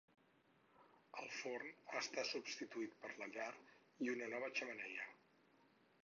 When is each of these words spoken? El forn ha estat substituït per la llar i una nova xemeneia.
El 1.23 1.27
forn 1.39 1.67
ha 1.91 1.99
estat 1.99 2.29
substituït 2.29 2.95
per 3.03 3.11
la 3.19 3.27
llar 3.35 3.51
i 4.07 4.09
una 4.15 4.31
nova 4.31 4.49
xemeneia. 4.61 5.05